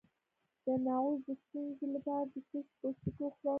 د 0.63 0.65
نعوظ 0.85 1.19
د 1.27 1.29
ستونزې 1.41 1.85
لپاره 1.95 2.25
د 2.31 2.35
څه 2.49 2.57
شي 2.65 2.71
پوستکی 2.79 3.21
وخورم؟ 3.25 3.49